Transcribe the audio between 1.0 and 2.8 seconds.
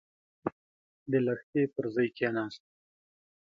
د لښتي پر ژۍکېناست.